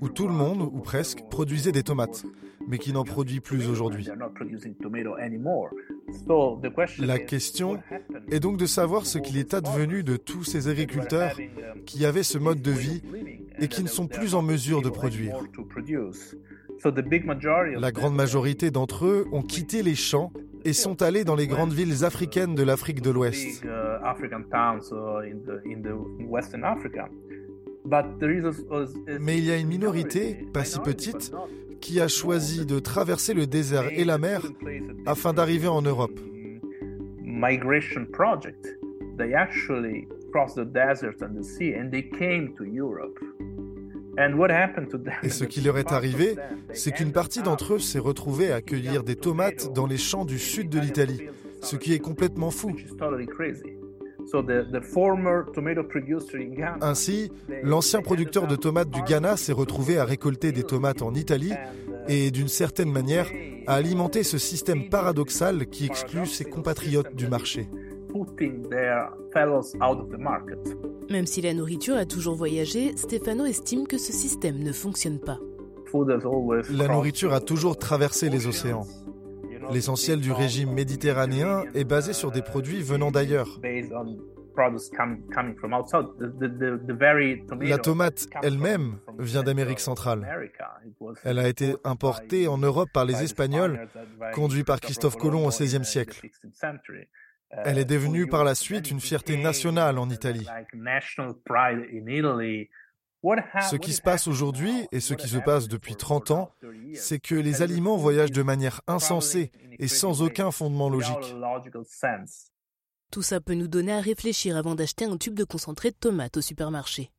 où 0.02 0.10
tout 0.10 0.28
le 0.28 0.34
monde, 0.34 0.62
ou 0.62 0.80
presque, 0.80 1.24
produisait 1.30 1.72
des 1.72 1.84
tomates, 1.84 2.24
mais 2.68 2.78
qui 2.78 2.94
n'en 2.94 3.04
produit 3.04 3.40
plus 3.40 3.68
aujourd'hui. 3.68 4.08
La 7.00 7.20
question 7.20 7.80
est 8.32 8.40
donc 8.40 8.58
de 8.58 8.66
savoir 8.66 9.06
ce 9.06 9.18
qu'il 9.18 9.38
est 9.38 9.54
advenu 9.54 10.04
de 10.04 10.18
tous 10.18 10.44
ces 10.44 10.68
agriculteurs 10.68 11.38
qui 11.86 12.06
avaient 12.06 12.24
ce 12.24 12.38
mode 12.38 12.62
de 12.62 12.72
vie 12.72 13.02
et 13.62 13.68
qui 13.68 13.84
ne 13.84 13.88
sont 13.88 14.08
plus 14.08 14.36
en 14.36 14.42
mesure 14.42 14.82
de 14.82 14.90
produire. 14.90 15.36
La 17.78 17.92
grande 17.92 18.16
majorité 18.16 18.72
d'entre 18.72 19.06
eux 19.06 19.28
ont 19.32 19.44
quitté 19.44 19.84
les 19.84 19.96
champs 19.96 20.34
et 20.66 20.74
sont 20.74 21.02
allés 21.02 21.24
dans 21.24 21.36
les 21.36 21.48
grandes 21.48 21.74
villes 21.74 22.04
africaines 22.04 22.56
de 22.56 22.64
l'Afrique 22.64 23.02
de 23.02 23.12
l'Ouest. 23.12 23.64
Mais 29.20 29.38
il 29.38 29.46
y 29.46 29.52
a 29.52 29.58
une 29.58 29.68
minorité, 29.68 30.46
pas 30.54 30.64
si 30.64 30.80
petite, 30.80 31.32
qui 31.82 32.00
a 32.00 32.08
choisi 32.08 32.66
de 32.66 32.80
traverser 32.80 33.34
le 33.34 33.48
désert 33.48 33.90
et 33.92 34.06
la 34.06 34.18
mer 34.18 34.42
afin 35.06 35.34
d'arriver 35.34 35.68
en 35.68 35.82
Europe. 35.82 36.20
Et 45.24 45.30
ce 45.30 45.46
qui 45.46 45.62
leur 45.62 45.78
est 45.78 45.92
arrivé, 45.92 46.36
c'est 46.74 46.92
qu'une 46.92 47.12
partie 47.12 47.42
d'entre 47.42 47.76
eux 47.76 47.80
s'est 47.80 48.00
retrouvée 48.00 48.52
à 48.52 48.62
cueillir 48.62 49.04
des 49.04 49.16
tomates 49.16 49.72
dans 49.74 49.86
les 49.86 49.98
champs 49.98 50.26
du 50.26 50.40
sud 50.40 50.70
de 50.70 50.80
l'Italie, 50.80 51.22
ce 51.62 51.76
qui 51.76 51.94
est 51.94 52.00
complètement 52.00 52.52
fou. 52.52 52.76
Ainsi, 56.82 57.32
l'ancien 57.64 58.02
producteur 58.02 58.48
de 58.48 58.56
tomates 58.56 58.90
du 58.90 59.02
Ghana 59.02 59.38
s'est 59.38 59.52
retrouvé 59.52 59.98
à 59.98 60.06
récolter 60.06 60.52
des 60.52 60.64
tomates 60.64 61.02
en 61.02 61.14
Italie 61.14 61.54
et, 62.08 62.32
d'une 62.32 62.48
certaine 62.48 62.92
manière, 62.92 63.30
à 63.68 63.76
alimenter 63.76 64.24
ce 64.24 64.38
système 64.38 64.90
paradoxal 64.90 65.68
qui 65.68 65.86
exclut 65.86 66.26
ses 66.26 66.46
compatriotes 66.46 67.16
du 67.16 67.28
marché. 67.28 67.70
Même 71.10 71.26
si 71.26 71.42
la 71.42 71.54
nourriture 71.54 71.96
a 71.96 72.06
toujours 72.06 72.36
voyagé, 72.36 72.96
Stefano 72.98 73.46
estime 73.46 73.88
que 73.88 73.98
ce 73.98 74.12
système 74.12 74.60
ne 74.60 74.72
fonctionne 74.72 75.20
pas. 75.20 75.40
La 76.72 76.88
nourriture 76.88 77.34
a 77.34 77.42
toujours 77.42 77.78
traversé 77.78 78.30
les 78.30 78.48
océans. 78.48 78.88
L'essentiel 79.72 80.20
du 80.20 80.32
régime 80.32 80.72
méditerranéen 80.74 81.64
est 81.74 81.84
basé 81.84 82.14
sur 82.14 82.32
des 82.32 82.42
produits 82.42 82.82
venant 82.82 83.12
d'ailleurs. 83.12 83.60
La 87.62 87.78
tomate 87.78 88.28
elle-même 88.44 88.98
vient 89.20 89.44
d'Amérique 89.44 89.80
centrale. 89.80 90.28
Elle 91.24 91.40
a 91.40 91.48
été 91.48 91.76
importée 91.84 92.48
en 92.48 92.58
Europe 92.58 92.90
par 92.94 93.06
les 93.06 93.24
Espagnols, 93.24 93.88
conduits 94.34 94.64
par 94.64 94.80
Christophe 94.82 95.16
Colomb 95.16 95.46
au 95.46 95.50
XVIe 95.50 95.86
siècle. 95.86 96.28
Elle 97.52 97.78
est 97.78 97.86
devenue 97.86 98.28
par 98.28 98.44
la 98.44 98.56
suite 98.56 98.90
une 98.90 99.00
fierté 99.00 99.38
nationale 99.38 99.98
en 99.98 100.10
Italie. 100.10 100.48
Ce 103.24 103.76
qui 103.76 103.94
se 103.94 104.02
passe 104.02 104.28
aujourd'hui 104.28 104.88
et 104.92 105.00
ce 105.00 105.14
qui 105.14 105.28
se 105.28 105.38
passe 105.38 105.68
depuis 105.68 105.96
30 105.96 106.32
ans, 106.32 106.52
c'est 106.96 107.20
que 107.20 107.36
les 107.36 107.62
aliments 107.62 107.98
voyagent 107.98 108.32
de 108.32 108.42
manière 108.42 108.82
insensée 108.88 109.52
et 109.80 109.88
sans 109.88 110.22
aucun 110.22 110.52
fondement 110.52 110.90
logique. 110.90 111.36
Tout 113.12 113.22
ça 113.22 113.42
peut 113.42 113.54
nous 113.54 113.68
donner 113.68 113.92
à 113.92 114.00
réfléchir 114.00 114.56
avant 114.56 114.74
d'acheter 114.74 115.06
un 115.06 115.18
tube 115.18 115.36
de 115.36 115.44
concentré 115.44 115.92
de 115.92 115.96
tomates 115.96 116.38
au 116.38 116.42
supermarché. 116.42 117.12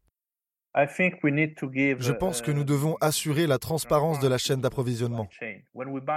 Je 0.75 2.12
pense 2.12 2.41
que 2.41 2.51
nous 2.51 2.65
devons 2.65 2.97
assurer 3.01 3.47
la 3.47 3.59
transparence 3.59 4.19
de 4.21 4.29
la 4.29 4.39
chaîne 4.39 4.62
d'approvisionnement. 4.62 5.29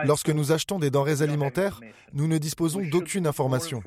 Lorsque 0.06 0.30
nous 0.30 0.52
achetons 0.52 0.80
des 0.80 0.90
denrées 0.90 1.22
alimentaires, 1.22 1.80
nous 2.14 2.28
ne 2.28 2.38
disposons 2.38 2.82
d'aucune 2.90 3.28
information. 3.28 3.82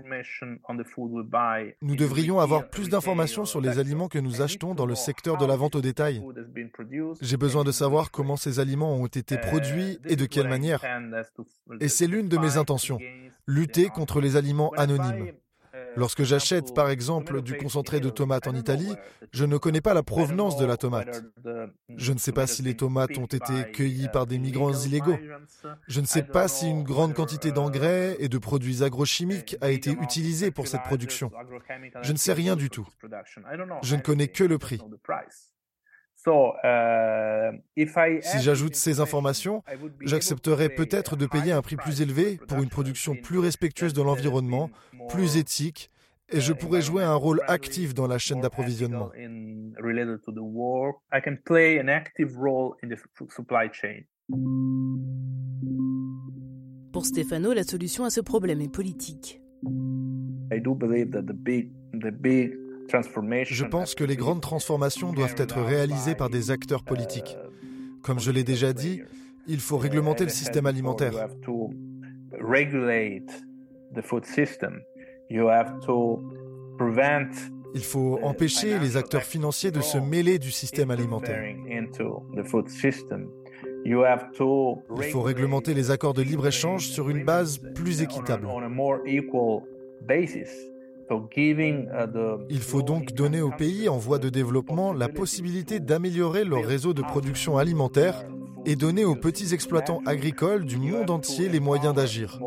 Nous 1.82 1.96
devrions 1.96 2.40
avoir 2.40 2.68
plus 2.68 2.88
d'informations 2.88 3.44
sur 3.44 3.60
les 3.60 3.78
aliments 3.78 4.08
que 4.08 4.18
nous 4.18 4.42
achetons 4.42 4.74
dans 4.74 4.86
le 4.86 4.94
secteur 4.94 5.36
de 5.36 5.46
la 5.46 5.56
vente 5.56 5.76
au 5.76 5.80
détail. 5.80 6.22
J'ai 7.20 7.36
besoin 7.36 7.64
de 7.64 7.72
savoir 7.72 8.10
comment 8.10 8.36
ces 8.36 8.60
aliments 8.60 8.94
ont 8.94 9.06
été 9.06 9.36
produits 9.38 9.98
et 10.04 10.16
de 10.16 10.26
quelle 10.26 10.48
manière. 10.48 10.84
Et 11.80 11.88
c'est 11.88 12.06
l'une 12.06 12.28
de 12.28 12.38
mes 12.38 12.56
intentions, 12.56 12.98
lutter 13.46 13.88
contre 13.88 14.20
les 14.20 14.36
aliments 14.36 14.72
anonymes. 14.76 15.32
Lorsque 15.96 16.22
j'achète 16.22 16.74
par 16.74 16.90
exemple 16.90 17.42
du 17.42 17.56
concentré 17.56 18.00
de 18.00 18.10
tomates 18.10 18.46
en 18.46 18.54
Italie, 18.54 18.94
je 19.32 19.44
ne 19.44 19.56
connais 19.56 19.80
pas 19.80 19.94
la 19.94 20.02
provenance 20.02 20.56
de 20.56 20.64
la 20.64 20.76
tomate. 20.76 21.24
Je 21.96 22.12
ne 22.12 22.18
sais 22.18 22.32
pas 22.32 22.46
si 22.46 22.62
les 22.62 22.76
tomates 22.76 23.16
ont 23.18 23.26
été 23.26 23.70
cueillies 23.72 24.08
par 24.12 24.26
des 24.26 24.38
migrants 24.38 24.72
illégaux. 24.72 25.18
Je 25.86 26.00
ne 26.00 26.06
sais 26.06 26.22
pas 26.22 26.48
si 26.48 26.68
une 26.68 26.82
grande 26.82 27.14
quantité 27.14 27.52
d'engrais 27.52 28.16
et 28.20 28.28
de 28.28 28.38
produits 28.38 28.82
agrochimiques 28.82 29.56
a 29.60 29.70
été 29.70 29.90
utilisée 29.90 30.50
pour 30.50 30.66
cette 30.66 30.82
production. 30.82 31.30
Je 32.02 32.12
ne 32.12 32.18
sais 32.18 32.32
rien 32.32 32.56
du 32.56 32.70
tout. 32.70 32.86
Je 33.82 33.96
ne 33.96 34.00
connais 34.00 34.28
que 34.28 34.44
le 34.44 34.58
prix. 34.58 34.80
Si 38.22 38.40
j'ajoute 38.40 38.74
ces 38.74 39.00
informations, 39.00 39.62
j'accepterai 40.00 40.68
peut-être 40.68 41.16
de 41.16 41.26
payer 41.26 41.52
un 41.52 41.62
prix 41.62 41.76
plus 41.76 42.00
élevé 42.00 42.38
pour 42.48 42.62
une 42.62 42.68
production 42.68 43.14
plus 43.14 43.38
respectueuse 43.38 43.92
de 43.92 44.02
l'environnement, 44.02 44.70
plus 45.08 45.36
éthique, 45.36 45.90
et 46.30 46.40
je 46.40 46.52
pourrais 46.52 46.82
jouer 46.82 47.02
un 47.02 47.14
rôle 47.14 47.40
actif 47.46 47.94
dans 47.94 48.06
la 48.06 48.18
chaîne 48.18 48.40
d'approvisionnement. 48.40 49.10
Pour 56.92 57.06
Stefano, 57.06 57.52
la 57.52 57.62
solution 57.62 58.04
à 58.04 58.10
ce 58.10 58.20
problème 58.20 58.60
est 58.60 58.72
politique. 58.72 59.40
Je 63.44 63.64
pense 63.64 63.94
que 63.94 64.04
les 64.04 64.16
grandes 64.16 64.40
transformations 64.40 65.12
doivent 65.12 65.34
être 65.36 65.60
réalisées 65.60 66.14
par 66.14 66.30
des 66.30 66.50
acteurs 66.50 66.84
politiques. 66.84 67.36
Comme 68.02 68.20
je 68.20 68.30
l'ai 68.30 68.44
déjà 68.44 68.72
dit, 68.72 69.02
il 69.46 69.60
faut 69.60 69.78
réglementer 69.78 70.24
le 70.24 70.30
système 70.30 70.66
alimentaire. 70.66 71.28
Il 77.74 77.82
faut 77.82 78.18
empêcher 78.22 78.78
les 78.78 78.96
acteurs 78.96 79.22
financiers 79.22 79.70
de 79.70 79.80
se 79.80 79.98
mêler 79.98 80.38
du 80.38 80.50
système 80.50 80.90
alimentaire. 80.90 81.42
Il 83.84 85.04
faut 85.12 85.22
réglementer 85.22 85.74
les 85.74 85.90
accords 85.90 86.14
de 86.14 86.22
libre-échange 86.22 86.88
sur 86.88 87.10
une 87.10 87.24
base 87.24 87.58
plus 87.74 88.02
équitable. 88.02 88.48
Il 92.50 92.60
faut 92.60 92.82
donc 92.82 93.12
donner 93.14 93.40
aux 93.40 93.50
pays 93.50 93.88
en 93.88 93.96
voie 93.96 94.18
de 94.18 94.28
développement 94.28 94.92
la 94.92 95.08
possibilité 95.08 95.80
d'améliorer 95.80 96.44
leur 96.44 96.64
réseau 96.64 96.92
de 96.92 97.02
production 97.02 97.56
alimentaire 97.56 98.24
et 98.66 98.76
donner 98.76 99.04
aux 99.04 99.14
petits 99.14 99.54
exploitants 99.54 100.02
agricoles 100.04 100.64
du 100.64 100.76
monde 100.76 101.10
entier 101.10 101.48
les 101.48 101.60
moyens 101.60 101.94
d'agir. 101.94 102.38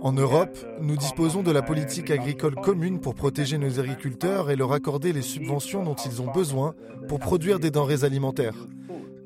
En 0.00 0.12
Europe, 0.12 0.58
nous 0.80 0.96
disposons 0.96 1.42
de 1.42 1.50
la 1.50 1.62
politique 1.62 2.10
agricole 2.10 2.54
commune 2.54 3.00
pour 3.00 3.14
protéger 3.14 3.58
nos 3.58 3.80
agriculteurs 3.80 4.50
et 4.50 4.56
leur 4.56 4.72
accorder 4.72 5.12
les 5.12 5.22
subventions 5.22 5.82
dont 5.82 5.94
ils 5.94 6.22
ont 6.22 6.30
besoin 6.30 6.74
pour 7.08 7.18
produire 7.18 7.58
des 7.58 7.70
denrées 7.70 8.04
alimentaires, 8.04 8.68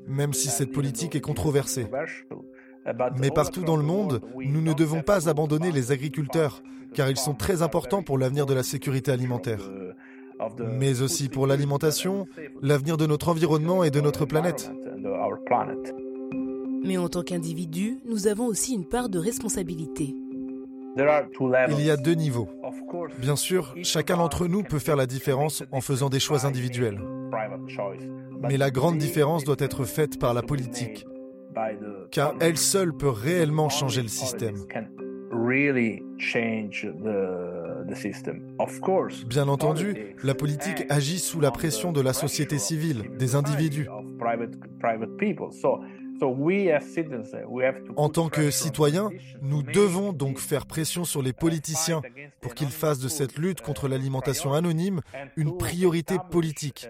même 0.07 0.33
si 0.33 0.49
cette 0.49 0.71
politique 0.71 1.15
est 1.15 1.21
controversée. 1.21 1.85
Mais 3.19 3.31
partout 3.31 3.63
dans 3.63 3.75
le 3.75 3.83
monde, 3.83 4.21
nous 4.35 4.61
ne 4.61 4.73
devons 4.73 5.01
pas 5.01 5.29
abandonner 5.29 5.71
les 5.71 5.91
agriculteurs, 5.91 6.61
car 6.93 7.09
ils 7.09 7.17
sont 7.17 7.33
très 7.33 7.61
importants 7.61 8.03
pour 8.03 8.17
l'avenir 8.17 8.45
de 8.45 8.53
la 8.53 8.63
sécurité 8.63 9.11
alimentaire, 9.11 9.59
mais 10.59 11.01
aussi 11.01 11.29
pour 11.29 11.47
l'alimentation, 11.47 12.27
l'avenir 12.61 12.97
de 12.97 13.05
notre 13.05 13.29
environnement 13.29 13.83
et 13.83 13.91
de 13.91 14.01
notre 14.01 14.25
planète. 14.25 14.71
Mais 16.83 16.97
en 16.97 17.09
tant 17.09 17.23
qu'individu, 17.23 17.99
nous 18.05 18.27
avons 18.27 18.45
aussi 18.45 18.73
une 18.73 18.85
part 18.85 19.09
de 19.09 19.19
responsabilité. 19.19 20.15
Il 21.69 21.81
y 21.81 21.91
a 21.91 21.97
deux 21.97 22.13
niveaux. 22.13 22.47
Bien 23.19 23.35
sûr, 23.35 23.75
chacun 23.83 24.17
d'entre 24.17 24.47
nous 24.47 24.63
peut 24.63 24.79
faire 24.79 24.95
la 24.95 25.05
différence 25.05 25.63
en 25.71 25.81
faisant 25.81 26.09
des 26.09 26.19
choix 26.19 26.45
individuels. 26.45 26.99
Mais 28.41 28.57
la 28.57 28.71
grande 28.71 28.97
différence 28.97 29.43
doit 29.43 29.57
être 29.59 29.83
faite 29.83 30.19
par 30.19 30.33
la 30.33 30.41
politique, 30.41 31.05
car 32.11 32.35
elle 32.39 32.57
seule 32.57 32.93
peut 32.93 33.09
réellement 33.09 33.69
changer 33.69 34.01
le 34.01 34.07
système. 34.07 34.55
Bien 39.27 39.47
entendu, 39.47 40.15
la 40.23 40.33
politique 40.33 40.85
agit 40.89 41.19
sous 41.19 41.39
la 41.39 41.51
pression 41.51 41.91
de 41.91 42.01
la 42.01 42.13
société 42.13 42.57
civile, 42.57 43.11
des 43.17 43.35
individus. 43.35 43.87
En 47.95 48.09
tant 48.09 48.29
que 48.29 48.49
citoyens, 48.49 49.09
nous 49.41 49.61
devons 49.61 50.13
donc 50.13 50.39
faire 50.39 50.65
pression 50.65 51.03
sur 51.03 51.21
les 51.21 51.33
politiciens 51.33 52.01
pour 52.41 52.55
qu'ils 52.55 52.69
fassent 52.69 52.99
de 52.99 53.07
cette 53.07 53.37
lutte 53.37 53.61
contre 53.61 53.87
l'alimentation 53.87 54.53
anonyme 54.53 55.01
une 55.35 55.55
priorité 55.57 56.17
politique 56.31 56.87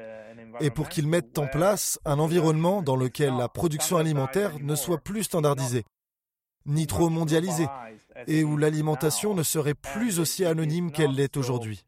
et 0.60 0.70
pour 0.70 0.90
qu'ils 0.90 1.08
mettent 1.08 1.38
en 1.38 1.48
place 1.48 2.00
un 2.06 2.20
environnement 2.20 2.82
dans 2.82 2.96
lequel 2.96 3.36
la 3.36 3.48
production 3.48 3.98
alimentaire 3.98 4.60
ne 4.60 4.76
soit 4.76 5.00
plus 5.00 5.24
standardisée, 5.24 5.84
ni 6.66 6.88
trop 6.88 7.10
mondialisée, 7.10 7.68
et 8.28 8.44
où 8.44 8.58
l'alimentation 8.58 9.34
ne 9.34 9.44
serait 9.44 9.76
plus 9.76 10.20
aussi 10.20 10.46
anonyme 10.46 10.92
qu'elle 10.92 11.12
l'est 11.12 11.38
aujourd'hui. 11.38 11.86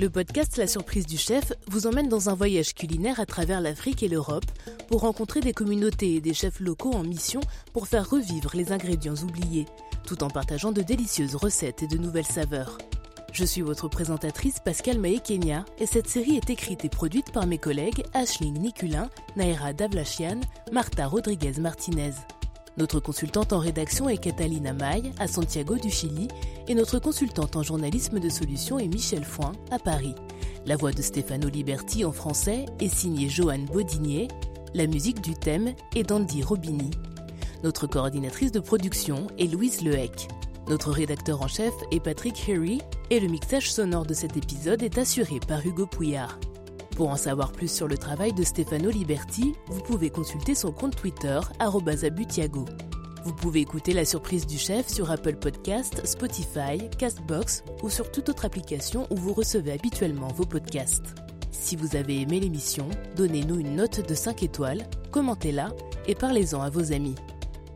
Le 0.00 0.08
podcast 0.08 0.56
La 0.56 0.66
surprise 0.66 1.04
du 1.04 1.18
chef 1.18 1.52
vous 1.66 1.86
emmène 1.86 2.08
dans 2.08 2.30
un 2.30 2.34
voyage 2.34 2.72
culinaire 2.72 3.20
à 3.20 3.26
travers 3.26 3.60
l'Afrique 3.60 4.02
et 4.02 4.08
l'Europe 4.08 4.46
pour 4.88 5.02
rencontrer 5.02 5.40
des 5.40 5.52
communautés 5.52 6.14
et 6.14 6.20
des 6.22 6.32
chefs 6.32 6.58
locaux 6.58 6.94
en 6.94 7.02
mission 7.02 7.42
pour 7.74 7.86
faire 7.86 8.08
revivre 8.08 8.52
les 8.54 8.72
ingrédients 8.72 9.16
oubliés, 9.16 9.66
tout 10.06 10.24
en 10.24 10.28
partageant 10.28 10.72
de 10.72 10.80
délicieuses 10.80 11.34
recettes 11.34 11.82
et 11.82 11.86
de 11.86 11.98
nouvelles 11.98 12.24
saveurs. 12.24 12.78
Je 13.34 13.44
suis 13.44 13.60
votre 13.60 13.88
présentatrice 13.88 14.58
Pascal 14.64 14.98
Maé-Kenya 14.98 15.66
et 15.78 15.84
cette 15.84 16.08
série 16.08 16.38
est 16.38 16.48
écrite 16.48 16.86
et 16.86 16.88
produite 16.88 17.30
par 17.30 17.46
mes 17.46 17.58
collègues 17.58 18.02
Ashling 18.14 18.58
Niculin, 18.58 19.10
Naira 19.36 19.74
Davlachian, 19.74 20.40
Marta 20.72 21.08
Rodriguez 21.08 21.60
Martinez. 21.60 22.12
Notre 22.80 22.98
consultante 22.98 23.52
en 23.52 23.58
rédaction 23.58 24.08
est 24.08 24.16
Catalina 24.16 24.72
May, 24.72 25.02
à 25.18 25.28
Santiago 25.28 25.76
du 25.76 25.90
Chili, 25.90 26.28
et 26.66 26.74
notre 26.74 26.98
consultante 26.98 27.54
en 27.54 27.62
journalisme 27.62 28.18
de 28.18 28.30
solutions 28.30 28.78
est 28.78 28.88
Michel 28.88 29.22
Foin, 29.22 29.52
à 29.70 29.78
Paris. 29.78 30.14
La 30.64 30.76
voix 30.76 30.90
de 30.90 31.02
Stefano 31.02 31.50
Liberti 31.50 32.06
en 32.06 32.12
français 32.12 32.64
est 32.80 32.88
signée 32.88 33.28
Joanne 33.28 33.66
Baudinier, 33.66 34.28
la 34.72 34.86
musique 34.86 35.20
du 35.20 35.34
thème 35.34 35.74
est 35.94 36.04
d'Andy 36.04 36.42
Robini. 36.42 36.90
Notre 37.62 37.86
coordinatrice 37.86 38.50
de 38.50 38.60
production 38.60 39.26
est 39.38 39.52
Louise 39.52 39.82
Lehec. 39.82 40.28
Notre 40.66 40.90
rédacteur 40.90 41.42
en 41.42 41.48
chef 41.48 41.74
est 41.92 42.00
Patrick 42.00 42.48
Harry 42.48 42.80
et 43.10 43.20
le 43.20 43.28
mixage 43.28 43.70
sonore 43.70 44.06
de 44.06 44.14
cet 44.14 44.38
épisode 44.38 44.82
est 44.82 44.96
assuré 44.96 45.38
par 45.46 45.66
Hugo 45.66 45.84
Pouillard. 45.84 46.40
Pour 47.00 47.08
en 47.08 47.16
savoir 47.16 47.52
plus 47.52 47.72
sur 47.72 47.88
le 47.88 47.96
travail 47.96 48.34
de 48.34 48.44
Stefano 48.44 48.90
Liberti, 48.90 49.54
vous 49.68 49.80
pouvez 49.80 50.10
consulter 50.10 50.54
son 50.54 50.70
compte 50.70 50.96
Twitter 50.96 51.40
@abutiago. 51.58 52.66
Vous 53.24 53.32
pouvez 53.32 53.60
écouter 53.60 53.94
la 53.94 54.04
surprise 54.04 54.46
du 54.46 54.58
chef 54.58 54.86
sur 54.86 55.10
Apple 55.10 55.36
Podcast, 55.36 56.04
Spotify, 56.04 56.90
Castbox 56.98 57.64
ou 57.82 57.88
sur 57.88 58.12
toute 58.12 58.28
autre 58.28 58.44
application 58.44 59.06
où 59.08 59.16
vous 59.16 59.32
recevez 59.32 59.72
habituellement 59.72 60.28
vos 60.28 60.44
podcasts. 60.44 61.14
Si 61.50 61.74
vous 61.74 61.96
avez 61.96 62.20
aimé 62.20 62.38
l'émission, 62.38 62.86
donnez-nous 63.16 63.60
une 63.60 63.76
note 63.76 64.06
de 64.06 64.14
5 64.14 64.42
étoiles, 64.42 64.86
commentez-la 65.10 65.70
et 66.06 66.14
parlez-en 66.14 66.60
à 66.60 66.68
vos 66.68 66.92
amis. 66.92 67.14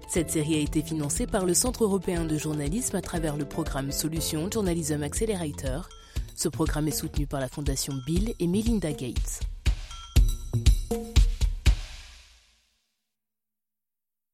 Cette 0.06 0.28
série 0.28 0.56
a 0.56 0.60
été 0.60 0.82
financée 0.82 1.26
par 1.26 1.46
le 1.46 1.54
Centre 1.54 1.84
européen 1.84 2.26
de 2.26 2.36
journalisme 2.36 2.96
à 2.96 3.00
travers 3.00 3.38
le 3.38 3.46
programme 3.46 3.90
Solutions 3.90 4.50
Journalism 4.50 5.02
Accelerator 5.02 5.88
ce 6.34 6.48
programme 6.48 6.88
est 6.88 6.92
soutenu 6.92 7.26
par 7.26 7.40
la 7.40 7.48
Fondation 7.48 7.94
Bill 8.06 8.34
et 8.38 8.46
Melinda 8.46 8.92
Gates. 8.92 9.40